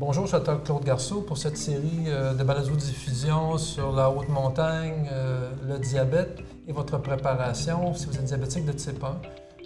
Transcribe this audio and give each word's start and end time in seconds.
Bonjour, 0.00 0.26
je 0.26 0.36
suis 0.36 0.46
Claude 0.64 0.84
Garceau 0.84 1.22
pour 1.22 1.36
cette 1.38 1.56
série 1.56 2.04
euh, 2.06 2.32
de 2.32 2.44
balado-diffusion 2.44 3.58
sur 3.58 3.90
la 3.90 4.08
haute 4.08 4.28
montagne, 4.28 5.08
euh, 5.10 5.50
le 5.66 5.76
diabète 5.80 6.38
et 6.68 6.72
votre 6.72 6.98
préparation 6.98 7.92
si 7.94 8.06
vous 8.06 8.14
êtes 8.14 8.26
diabétique 8.26 8.64
de 8.64 8.70
type 8.70 9.02
1. 9.02 9.08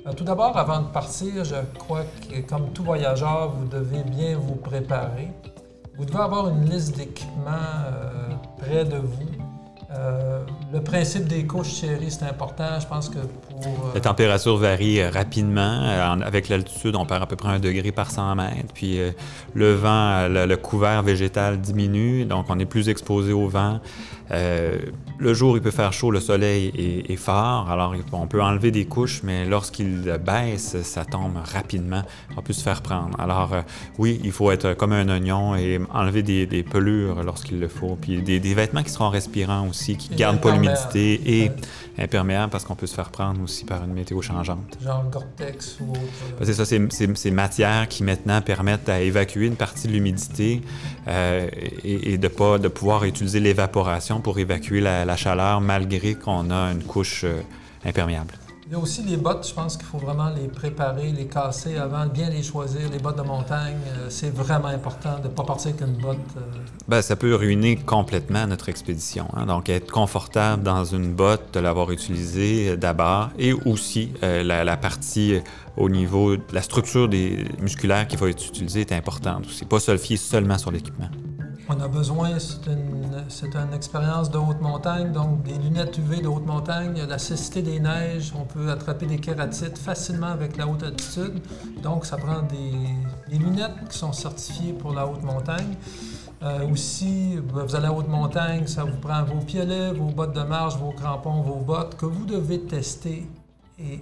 Euh, 0.09 0.13
tout 0.15 0.25
d'abord, 0.25 0.57
avant 0.57 0.81
de 0.81 0.87
partir, 0.87 1.45
je 1.45 1.57
crois 1.79 2.05
que 2.31 2.41
comme 2.49 2.73
tout 2.73 2.83
voyageur, 2.83 3.51
vous 3.51 3.67
devez 3.67 4.05
bien 4.05 4.39
vous 4.39 4.55
préparer. 4.55 5.29
Vous 5.99 6.07
devez 6.07 6.21
avoir 6.21 6.49
une 6.49 6.65
liste 6.65 6.97
d'équipements 6.97 7.51
près 8.57 8.87
de 8.87 8.97
vous 8.97 9.29
le 10.73 10.81
principe 10.81 11.27
des 11.27 11.45
couches 11.47 11.75
chéries, 11.81 12.11
c'est 12.11 12.25
important. 12.25 12.81
Je 12.81 12.87
pense 12.87 13.09
que 13.09 13.19
pour. 13.19 13.67
Euh, 13.67 13.95
La 13.95 14.01
température 14.01 14.57
varie 14.57 15.01
euh, 15.01 15.11
rapidement. 15.11 15.83
avec 16.25 16.49
l'altitude, 16.49 16.97
on 16.97 17.07
perd 17.07 17.23
à 17.23 17.27
peu 17.27 17.37
près 17.37 17.51
un 17.51 17.61
degré 17.61 17.93
par 17.93 18.11
100 18.11 18.35
mètres. 18.37 18.73
Puis 18.75 18.99
le 19.55 19.75
vent, 19.75 20.29
le, 20.29 20.57
couvert 20.57 21.03
végétal 21.03 21.61
diminue, 21.61 22.25
donc 22.25 22.47
on 22.49 22.59
est 22.59 22.67
plus 22.67 22.89
exposé 22.89 23.33
au 23.33 23.49
vent. 23.49 23.81
Le 24.33 25.35
jour, 25.35 25.57
il 25.57 25.63
peut 25.63 25.71
faire 25.71 25.93
chaud, 25.93 26.11
le 26.11 26.21
soleil 26.21 27.05
est, 27.09 27.17
fort. 27.17 27.71
Alors, 27.71 27.95
on 28.13 28.27
peut 28.27 28.43
enlever 28.43 28.71
des 28.71 28.87
couches, 28.87 29.23
mais 29.23 29.45
lorsqu'il 29.45 30.19
baisse, 30.25 30.81
ça 30.83 31.05
tombe 31.05 31.37
rapidement. 31.45 32.03
On 32.37 32.43
peut 32.43 32.53
se 32.53 32.63
faire 32.63 32.83
prendre. 32.83 33.19
Alors, 33.21 33.51
oui, 33.99 34.21
il 34.25 34.33
faut 34.33 34.51
être 34.51 34.75
comme 34.75 34.93
un 34.93 35.09
oignon 35.09 35.55
et 35.55 35.81
enlever 35.93 36.23
des, 36.23 36.63
pelures 36.63 37.23
lorsqu'il 37.23 37.61
le 37.61 37.69
faut. 37.69 37.97
Puis 38.01 38.23
des, 38.23 38.41
des 38.41 38.55
vêtements 38.55 38.83
qui 38.83 38.91
seront 38.91 39.11
respirants 39.11 39.69
aussi 39.69 39.97
qui 39.97 40.11
ne 40.13 40.17
gardent 40.17 40.41
pas 40.41 40.53
l'humidité 40.53 41.21
et 41.25 41.51
imperméable 41.99 42.51
parce 42.51 42.65
qu'on 42.65 42.75
peut 42.75 42.87
se 42.87 42.95
faire 42.95 43.11
prendre 43.11 43.43
aussi 43.43 43.65
par 43.65 43.85
une 43.85 43.93
météo 43.93 44.23
changeante. 44.23 44.79
Genre 44.83 45.05
Gore-Tex 45.11 45.79
ou 45.81 45.91
autre. 45.91 46.01
C'est 46.43 46.55
ça, 46.55 46.65
c'est 46.65 47.17
ces 47.17 47.31
matières 47.31 47.89
qui 47.89 48.03
maintenant 48.03 48.41
permettent 48.41 48.89
à 48.89 49.01
évacuer 49.01 49.47
une 49.47 49.57
partie 49.57 49.89
de 49.89 49.93
l'humidité 49.93 50.63
euh, 51.09 51.49
et, 51.85 52.19
de, 52.19 52.29
pas, 52.29 52.59
de 52.59 52.69
pouvoir 52.69 53.05
utiliser 53.05 53.41
l'évaporation 53.41 54.21
pour 54.23 54.39
évacuer 54.39 54.81
la, 54.81 55.17
chaleur 55.17 55.61
malgré 55.61 56.15
qu'on 56.15 56.51
a 56.51 56.73
une 56.73 56.83
couche 56.83 57.25
euh, 57.25 57.43
imperméable. 57.85 58.35
Il 58.73 58.77
y 58.77 58.79
a 58.79 58.83
aussi 58.83 59.03
les 59.03 59.19
bottes, 59.19 59.47
je 59.47 59.53
pense 59.53 59.77
qu'il 59.77 59.85
faut 59.85 59.99
vraiment 59.99 60.31
les 60.31 60.49
préparer, 60.49 61.13
les 61.13 61.27
casser 61.27 61.77
avant, 61.77 62.07
bien 62.07 62.31
les 62.31 62.43
choisir. 62.43 62.89
Les 62.91 62.99
bottes 62.99 63.19
de 63.19 63.23
montagne, 63.23 63.77
euh, 63.99 64.07
c'est 64.09 64.35
vraiment 64.35 64.69
important 64.69 65.19
de 65.19 65.25
ne 65.25 65.29
pas 65.29 65.43
partir 65.43 65.73
avec 65.73 65.83
une 65.83 66.01
botte. 66.01 66.17
Euh. 66.39 66.41
Ben, 66.89 67.03
ça 67.03 67.15
peut 67.15 67.35
ruiner 67.35 67.77
complètement 67.77 68.47
notre 68.47 68.71
expédition. 68.71 69.27
Hein. 69.35 69.45
Donc, 69.45 69.69
être 69.69 69.93
confortable 69.93 70.63
dans 70.63 70.87
une 70.87 71.13
botte, 71.13 71.53
de 71.53 71.61
l'avoir 71.61 71.91
utilisée 71.91 72.71
euh, 72.71 72.77
d'abord, 72.77 73.29
et 73.39 73.53
aussi 73.53 74.15
la, 74.23 74.77
partie 74.79 75.41
au 75.77 75.91
niveau 75.91 76.37
de 76.37 76.43
la 76.55 76.63
structure 76.63 77.11
des 77.11 77.45
musculaires 77.61 78.09
qui 78.09 78.17
va 78.17 78.31
être 78.31 78.47
utilisée 78.47 78.81
est 78.81 78.93
importante 78.93 79.45
aussi. 79.45 79.67
Pas 79.67 79.81
se 79.81 79.95
fier 79.99 80.17
seulement 80.17 80.57
sur 80.57 80.71
l'équipement. 80.71 81.11
On 81.69 81.81
a 81.81 81.87
besoin, 81.87 82.39
c'est 82.39 82.67
une, 82.67 83.73
expérience 83.73 84.31
de 84.31 84.39
haute 84.39 84.61
montagne, 84.61 85.13
donc 85.13 85.43
des 85.43 85.55
lunettes 85.55 85.97
UV 85.97 86.21
de 86.21 86.27
haute 86.27 86.45
montagne, 86.45 87.01
la 87.09 87.19
cécité 87.19 87.63
des 87.63 87.79
neiges, 87.79 88.33
on 88.37 88.45
peut 88.45 88.71
attraper 88.71 89.07
des 89.07 89.19
kératites 89.19 89.79
facilement 89.79 90.27
avec 90.27 90.57
la 90.57 90.67
haute 90.67 90.83
altitude. 90.83 91.41
Donc, 91.83 92.05
ça 92.05 92.17
prend 92.17 92.43
des, 92.43 93.39
lunettes 93.39 93.89
qui 93.89 93.97
sont 93.97 94.13
certifiées 94.13 94.73
pour 94.73 94.93
la 94.93 95.07
haute 95.07 95.23
montagne. 95.23 95.77
Euh, 96.43 96.69
aussi, 96.69 97.39
ben, 97.55 97.63
vous 97.63 97.77
allez 97.77 97.87
à 97.87 97.93
haute 97.93 98.09
montagne, 98.09 98.67
ça 98.67 98.83
vous 98.83 98.99
prend 98.99 99.23
vos 99.23 99.41
piolets, 99.41 99.93
vos 99.93 100.11
bottes 100.11 100.35
de 100.35 100.43
marche, 100.43 100.77
vos 100.77 100.91
crampons, 100.91 101.43
vos 101.43 101.61
bottes 101.61 101.97
que 101.97 102.07
vous 102.07 102.25
devez 102.25 102.61
tester 102.63 103.29
et, 103.79 104.01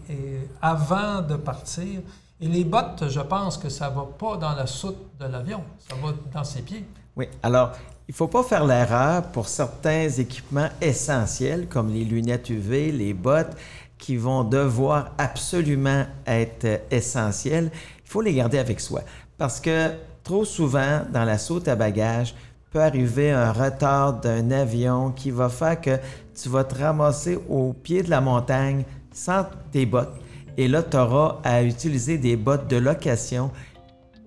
avant 0.62 1.20
de 1.20 1.36
partir. 1.36 2.00
Et 2.40 2.48
les 2.48 2.64
bottes, 2.64 3.04
je 3.08 3.20
pense 3.20 3.58
que 3.58 3.68
ça 3.68 3.90
ne 3.90 3.96
va 3.96 4.06
pas 4.18 4.38
dans 4.38 4.54
la 4.54 4.66
soute 4.66 4.96
de 5.20 5.26
l'avion, 5.26 5.62
ça 5.78 5.94
va 6.02 6.14
dans 6.32 6.44
ses 6.44 6.62
pieds. 6.62 6.86
Oui, 7.16 7.26
alors 7.42 7.72
il 8.08 8.12
ne 8.12 8.16
faut 8.16 8.28
pas 8.28 8.42
faire 8.42 8.66
l'erreur 8.66 9.22
pour 9.30 9.48
certains 9.48 10.08
équipements 10.08 10.68
essentiels 10.80 11.68
comme 11.68 11.92
les 11.92 12.04
lunettes 12.04 12.50
UV, 12.50 12.90
les 12.90 13.14
bottes, 13.14 13.56
qui 13.98 14.16
vont 14.16 14.42
devoir 14.42 15.12
absolument 15.18 16.06
être 16.26 16.80
essentiels. 16.90 17.70
Il 17.74 18.10
faut 18.10 18.20
les 18.20 18.34
garder 18.34 18.58
avec 18.58 18.80
soi 18.80 19.02
parce 19.38 19.60
que 19.60 19.90
trop 20.24 20.44
souvent, 20.44 21.02
dans 21.12 21.24
la 21.24 21.38
saute 21.38 21.68
à 21.68 21.76
bagages, 21.76 22.34
peut 22.70 22.80
arriver 22.80 23.30
un 23.30 23.52
retard 23.52 24.14
d'un 24.14 24.50
avion 24.50 25.10
qui 25.10 25.30
va 25.30 25.48
faire 25.48 25.80
que 25.80 25.98
tu 26.40 26.48
vas 26.48 26.64
te 26.64 26.74
ramasser 26.74 27.38
au 27.48 27.72
pied 27.72 28.02
de 28.02 28.10
la 28.10 28.20
montagne 28.20 28.84
sans 29.12 29.44
tes 29.72 29.86
bottes. 29.86 30.14
Et 30.56 30.68
là, 30.68 30.82
tu 30.82 30.96
auras 30.96 31.38
à 31.42 31.62
utiliser 31.62 32.18
des 32.18 32.36
bottes 32.36 32.68
de 32.68 32.76
location 32.76 33.50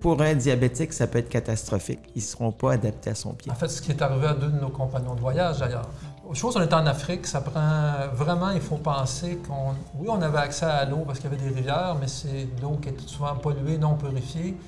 pour 0.04 0.20
un 0.20 0.34
diabétique, 0.34 0.92
ça 0.92 1.06
peut 1.06 1.20
être 1.20 1.30
catastrophique. 1.30 2.00
Ils 2.14 2.18
ne 2.18 2.26
seront 2.26 2.52
pas 2.52 2.72
adaptés 2.72 3.08
à 3.08 3.14
son 3.14 3.32
pied. 3.32 3.50
En 3.50 3.54
fait, 3.54 3.68
ce 3.68 3.80
qui 3.80 3.90
est 3.90 4.02
arrivé 4.02 4.26
à 4.26 4.34
deux 4.34 4.48
de 4.48 4.60
nos 4.60 4.68
compagnons 4.68 5.14
de 5.14 5.20
voyage, 5.20 5.60
d'ailleurs. 5.60 5.88
Chose, 6.34 6.58
on 6.58 6.60
est 6.60 6.74
en 6.74 6.84
Afrique, 6.84 7.26
ça 7.26 7.40
prend 7.40 8.06
vraiment, 8.12 8.50
il 8.50 8.60
faut 8.60 8.76
penser 8.76 9.38
qu'on. 9.48 9.72
Oui, 9.98 10.08
on 10.10 10.20
avait 10.20 10.36
accès 10.36 10.66
à 10.66 10.84
l'eau 10.84 11.04
parce 11.06 11.20
qu'il 11.20 11.30
y 11.30 11.34
avait 11.34 11.42
des 11.42 11.54
rivières, 11.54 11.96
mais 11.98 12.06
c'est 12.06 12.48
l'eau 12.60 12.78
qui 12.82 12.90
est 12.90 13.00
souvent 13.08 13.34
polluée, 13.36 13.78
non 13.78 13.94
purifiée. 13.94 14.58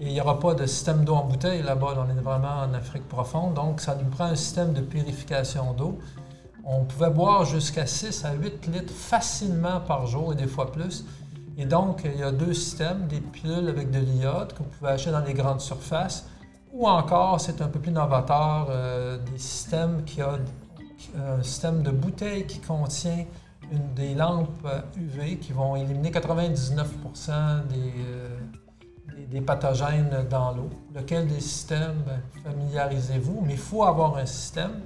Et 0.00 0.06
il 0.08 0.12
n'y 0.12 0.20
aura 0.20 0.40
pas 0.40 0.54
de 0.54 0.66
système 0.66 1.04
d'eau 1.04 1.14
en 1.14 1.24
bouteille 1.24 1.62
là-bas. 1.62 1.94
On 1.96 2.10
est 2.10 2.20
vraiment 2.20 2.62
en 2.68 2.74
Afrique 2.74 3.06
profonde, 3.06 3.54
donc 3.54 3.80
ça 3.80 3.94
nous 3.94 4.10
prend 4.10 4.24
un 4.24 4.34
système 4.34 4.72
de 4.72 4.80
purification 4.80 5.72
d'eau. 5.72 6.00
On 6.64 6.82
pouvait 6.82 7.10
boire 7.10 7.44
jusqu'à 7.44 7.86
6 7.86 8.24
à 8.24 8.32
8 8.32 8.66
litres 8.66 8.92
facilement 8.92 9.78
par 9.78 10.08
jour 10.08 10.32
et 10.32 10.34
des 10.34 10.48
fois 10.48 10.72
plus. 10.72 11.04
Et 11.56 11.64
donc, 11.64 12.02
il 12.04 12.18
y 12.18 12.22
a 12.22 12.32
deux 12.32 12.54
systèmes, 12.54 13.06
des 13.06 13.20
pilules 13.20 13.68
avec 13.68 13.90
de 13.90 13.98
l'iode 13.98 14.52
que 14.52 14.58
vous 14.58 14.68
pouvez 14.78 14.90
acheter 14.90 15.10
dans 15.10 15.24
les 15.24 15.34
grandes 15.34 15.60
surfaces, 15.60 16.26
ou 16.72 16.88
encore, 16.88 17.40
c'est 17.40 17.60
un 17.60 17.68
peu 17.68 17.80
plus 17.80 17.90
novateur, 17.90 18.68
euh, 18.70 19.18
des 19.18 19.38
systèmes 19.38 20.04
qui 20.04 20.22
ont 20.22 20.38
un 21.16 21.42
système 21.42 21.82
de 21.82 21.90
bouteille 21.90 22.46
qui 22.46 22.60
contient 22.60 23.24
des 23.94 24.14
lampes 24.14 24.66
UV 24.96 25.38
qui 25.38 25.52
vont 25.52 25.76
éliminer 25.76 26.10
99 26.10 26.88
euh, 27.28 27.60
des, 27.68 29.26
des, 29.26 29.40
pathogènes 29.40 30.26
dans 30.28 30.52
l'eau. 30.52 30.70
Lequel 30.94 31.28
des 31.28 31.40
systèmes, 31.40 32.02
ben, 32.06 32.20
familiarisez-vous, 32.44 33.42
mais 33.46 33.52
il 33.52 33.58
faut 33.58 33.84
avoir 33.84 34.16
un 34.16 34.26
système. 34.26 34.82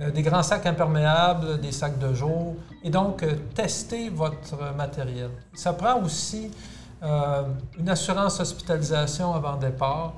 Euh, 0.00 0.10
des 0.10 0.22
grands 0.22 0.42
sacs 0.42 0.66
imperméables, 0.66 1.58
des 1.58 1.72
sacs 1.72 1.98
de 1.98 2.12
jour, 2.12 2.54
et 2.84 2.90
donc 2.90 3.22
euh, 3.22 3.34
tester 3.54 4.10
votre 4.10 4.74
matériel. 4.76 5.30
Ça 5.54 5.72
prend 5.72 6.02
aussi 6.02 6.50
euh, 7.02 7.42
une 7.78 7.88
assurance 7.88 8.38
hospitalisation 8.40 9.34
avant 9.34 9.56
départ 9.56 10.14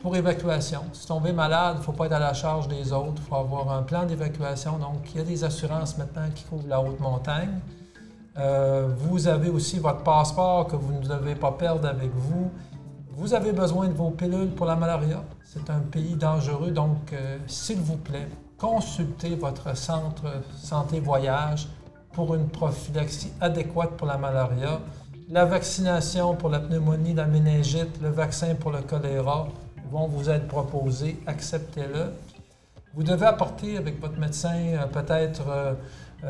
pour 0.00 0.14
évacuation. 0.14 0.82
Si 0.92 1.04
tombez 1.04 1.32
malade, 1.32 1.74
il 1.76 1.78
ne 1.80 1.84
faut 1.84 1.92
pas 1.92 2.06
être 2.06 2.12
à 2.12 2.20
la 2.20 2.32
charge 2.32 2.68
des 2.68 2.92
autres, 2.92 3.14
il 3.16 3.22
faut 3.22 3.34
avoir 3.34 3.72
un 3.72 3.82
plan 3.82 4.04
d'évacuation. 4.04 4.78
Donc, 4.78 5.10
il 5.12 5.18
y 5.18 5.20
a 5.20 5.24
des 5.24 5.42
assurances 5.42 5.98
maintenant 5.98 6.28
qui 6.32 6.44
couvrent 6.44 6.68
la 6.68 6.80
haute 6.80 7.00
montagne. 7.00 7.58
vous 8.98 9.26
avez 9.26 9.48
aussi 9.48 9.80
votre 9.80 10.04
passeport 10.04 10.68
que 10.68 10.76
vous 10.76 11.00
ne 11.00 11.08
devez 11.08 11.34
pas 11.34 11.50
perdre 11.50 11.88
avec 11.88 12.12
vous. 12.14 12.52
Vous 13.20 13.34
avez 13.34 13.50
besoin 13.50 13.88
de 13.88 13.94
vos 13.94 14.10
pilules 14.10 14.50
pour 14.50 14.64
la 14.64 14.76
malaria. 14.76 15.24
C'est 15.42 15.70
un 15.70 15.80
pays 15.80 16.14
dangereux, 16.14 16.70
donc 16.70 17.12
euh, 17.12 17.38
s'il 17.48 17.80
vous 17.80 17.96
plaît, 17.96 18.28
consultez 18.56 19.34
votre 19.34 19.76
centre 19.76 20.40
santé 20.54 21.00
voyage 21.00 21.66
pour 22.12 22.36
une 22.36 22.48
prophylaxie 22.48 23.32
adéquate 23.40 23.96
pour 23.96 24.06
la 24.06 24.18
malaria. 24.18 24.78
La 25.30 25.44
vaccination 25.46 26.36
pour 26.36 26.48
la 26.48 26.60
pneumonie, 26.60 27.12
la 27.12 27.26
méningite, 27.26 28.00
le 28.00 28.10
vaccin 28.10 28.54
pour 28.54 28.70
le 28.70 28.82
choléra 28.82 29.48
vont 29.90 30.06
vous 30.06 30.30
être 30.30 30.46
proposés. 30.46 31.18
Acceptez-le. 31.26 32.12
Vous 32.94 33.02
devez 33.02 33.26
apporter 33.26 33.78
avec 33.78 34.00
votre 34.00 34.16
médecin 34.16 34.54
euh, 34.54 34.86
peut-être 34.86 35.42
euh, 35.48 35.74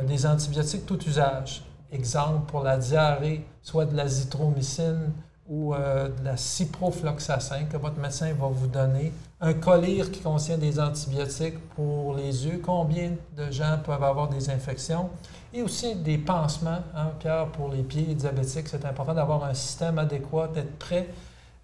des 0.05 0.25
antibiotiques 0.25 0.87
tout 0.87 1.05
usage. 1.06 1.62
Exemple 1.93 2.47
pour 2.47 2.62
la 2.62 2.78
diarrhée, 2.78 3.44
soit 3.60 3.84
de 3.84 3.94
l'azithromycine, 3.94 5.12
ou 5.48 5.75
euh, 5.75 6.09
de 6.09 6.25
la 6.25 6.36
ciprofloxacin 6.36 7.64
que 7.64 7.76
votre 7.76 7.98
médecin 7.98 8.32
va 8.34 8.49
vous 8.49 8.67
donner, 8.67 9.12
un 9.40 9.55
collyre 9.55 10.11
qui 10.11 10.20
contient 10.20 10.58
des 10.58 10.78
antibiotiques 10.78 11.58
pour 11.75 12.14
les 12.14 12.46
yeux, 12.46 12.61
combien 12.62 13.12
de 13.37 13.50
gens 13.50 13.78
peuvent 13.84 14.05
avoir 14.05 14.28
des 14.28 14.50
infections, 14.50 15.08
et 15.55 15.62
aussi 15.62 15.94
des 15.94 16.19
pansements, 16.19 16.82
hein, 16.94 17.12
Pierre, 17.19 17.46
pour 17.46 17.70
les 17.70 17.82
pieds 17.82 18.14
diabétiques. 18.14 18.69
C'est 18.69 18.84
important 18.84 19.14
d'avoir 19.14 19.44
un 19.44 19.55
système 19.55 19.99
adéquat, 19.99 20.49
d'être 20.49 20.78
prêt 20.78 21.08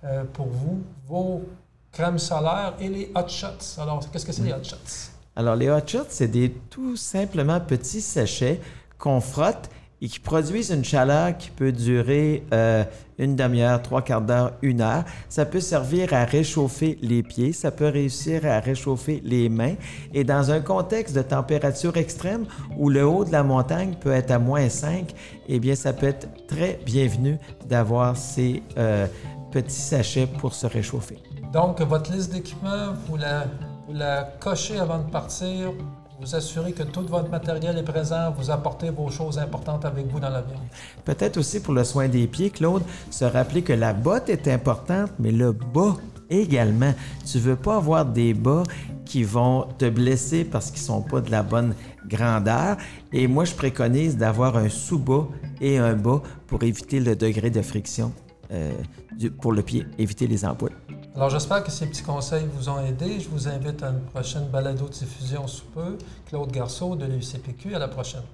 euh, 0.05 0.25
pour 0.33 0.47
vous, 0.47 0.83
vos 1.07 1.43
crèmes 1.93 2.19
solaires 2.19 2.75
et 2.81 2.89
les 2.89 3.13
hot 3.15 3.29
shots. 3.29 3.81
Alors, 3.81 4.09
qu'est-ce 4.11 4.25
que 4.25 4.33
c'est 4.33 4.43
les 4.43 4.53
hot 4.53 4.65
shots? 4.65 5.11
Alors, 5.37 5.57
les 5.57 5.69
hot 5.69 5.87
shots, 5.87 6.07
c'est 6.09 6.29
des 6.29 6.51
tout 6.71 6.97
simplement 6.97 7.61
petits 7.61 8.01
sachets 8.01 8.61
qu'on 8.99 9.21
frotte 9.21 9.69
et 10.05 10.09
qui 10.09 10.21
produisent 10.21 10.71
une 10.71 10.85
chaleur 10.85 11.35
qui 11.39 11.49
peut 11.49 11.73
durer 11.73 12.45
euh, 12.53 12.85
une 13.17 13.37
demi-heure, 13.37 13.81
trois 13.81 14.03
quarts 14.03 14.21
d'heure, 14.21 14.53
une 14.61 14.83
heure. 14.83 15.05
Ça 15.31 15.47
peut 15.47 15.61
servir 15.61 16.13
à 16.13 16.27
réchauffer 16.27 16.99
les 17.01 17.23
pieds, 17.23 17.55
ça 17.55 17.71
peut 17.71 17.89
réussir 17.89 18.45
à 18.45 18.61
réchauffer 18.61 19.23
les 19.25 19.49
mains. 19.49 19.77
Et 20.13 20.23
dans 20.23 20.51
un 20.51 20.61
contexte 20.61 21.17
de 21.17 21.23
température 21.23 21.97
extrême 21.97 22.45
où 22.77 22.91
le 22.91 23.07
haut 23.07 23.25
de 23.25 23.33
la 23.33 23.43
montagne 23.43 23.95
peut 23.99 24.13
être 24.13 24.31
à 24.31 24.39
moins 24.39 24.69
5, 24.69 25.15
eh 25.49 25.59
bien, 25.59 25.75
ça 25.75 25.95
peut 25.95 26.09
être 26.09 26.29
très 26.47 26.79
bienvenu 26.85 27.39
d'avoir 27.67 28.15
ces 28.15 28.63
euh, 28.77 29.07
petits 29.53 29.73
sachets 29.73 30.27
pour 30.27 30.53
se 30.53 30.67
réchauffer. 30.67 31.17
Donc, 31.51 31.81
votre 31.81 32.13
liste 32.13 32.31
d'équipements, 32.31 32.93
vous 33.09 33.17
la, 33.17 33.47
vous 33.89 33.95
la 33.95 34.25
cochez 34.39 34.79
avant 34.79 34.99
de 34.99 35.11
partir. 35.11 35.73
Vous 36.21 36.35
assurez 36.35 36.73
que 36.73 36.85
tout 36.85 37.03
votre 37.09 37.29
matériel 37.29 37.77
est 37.77 37.83
présent, 37.83 38.31
vous 38.39 38.49
apportez 38.49 38.91
vos 38.91 39.11
choses 39.11 39.37
importantes 39.37 39.85
avec 39.85 40.07
vous 40.07 40.21
dans 40.21 40.31
l'avion. 40.31 40.61
Peut-être 41.05 41.39
aussi 41.39 41.61
pour 41.61 41.75
le 41.75 41.83
soin 41.83 42.07
des 42.07 42.29
pieds, 42.29 42.51
Claude, 42.51 42.83
se 43.11 43.25
rappeler 43.25 43.63
que 43.63 43.73
la 43.73 43.93
botte 43.93 44.29
est 44.29 44.47
importante, 44.47 45.11
mais 45.19 45.33
le 45.33 45.51
bas 45.51 45.97
également. 46.31 46.95
Tu 47.27 47.39
veux 47.39 47.57
pas 47.57 47.77
avoir 47.77 48.07
des 48.07 48.33
bas 48.33 48.63
qui 49.05 49.25
vont 49.25 49.67
te 49.77 49.89
blesser 49.91 50.45
parce 50.45 50.71
qu'ils 50.71 50.83
sont 50.83 51.03
pas 51.03 51.21
de 51.21 51.33
la 51.33 51.43
bonne 51.43 51.75
grandeur. 52.07 52.77
Et 53.13 53.27
moi, 53.27 53.45
je 53.45 53.55
préconise 53.55 54.17
d'avoir 54.17 54.57
un 54.57 54.69
sous-bas 54.69 55.27
et 55.61 55.79
un 55.79 55.95
bas 55.95 56.23
pour 56.47 56.63
éviter 56.63 57.01
le 57.01 57.17
degré 57.17 57.51
de 57.51 57.61
friction 57.61 58.13
euh, 58.53 58.73
pour 59.41 59.53
le 59.53 59.63
pied, 59.63 59.85
éviter 59.99 60.29
les 60.29 60.45
ampoules. 60.45 60.77
Alors, 61.17 61.31
j'espère 61.31 61.63
que 61.63 61.71
ces 61.71 61.87
petits 61.87 62.03
conseils 62.03 62.45
vous 62.53 62.69
ont 62.69 62.85
aidé. 62.85 63.21
Je 63.21 63.29
vous 63.29 63.47
invite 63.47 63.85
à 63.85 63.91
une 63.91 64.01
prochaine 64.01 64.49
balado 64.49 64.89
de 64.89 64.93
diffusion 64.93 65.47
sous 65.47 65.67
peu. 65.67 65.97
Claude 66.27 66.51
Garceau 66.51 66.97
de 66.97 67.07
l'UCPQ. 67.07 67.77
À 67.77 67.79
la 67.79 67.87
prochaine. 67.87 68.25